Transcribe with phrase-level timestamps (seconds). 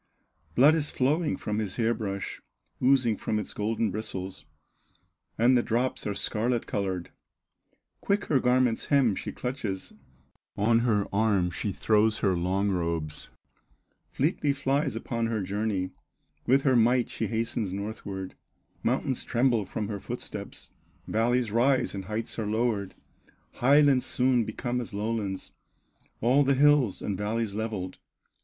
[0.55, 2.41] Blood is flowing from his hair brush,
[2.81, 4.45] Oozing from its golden bristles,
[5.37, 7.11] And the drops are scarlet colored."
[7.99, 9.93] Quick her garment's hem she clutches,
[10.57, 13.29] On her arm she throws her long robes,
[14.11, 15.91] Fleetly flies upon her journey;
[16.47, 18.33] With her might she hastens northward,
[18.81, 20.71] Mountains tremble from her footsteps,
[21.07, 22.95] Valleys rise and heights are lowered,
[23.51, 25.51] Highlands soon become as lowlands,
[26.21, 27.99] All the hills and valleys levelled.